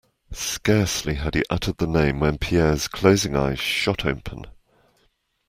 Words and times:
Scarcely 0.33 1.13
had 1.13 1.35
he 1.35 1.43
uttered 1.51 1.77
the 1.77 1.85
name 1.85 2.19
when 2.21 2.39
Pierre's 2.39 2.87
closing 2.87 3.35
eyes 3.35 3.59
shot 3.59 4.03
open. 4.03 4.47